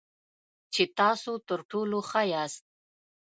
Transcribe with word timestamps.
چې 0.73 0.83
تاسو 0.99 1.31
تر 1.47 1.59
ټولو 1.71 1.97
ښه 2.09 2.21
یاست. 2.33 2.63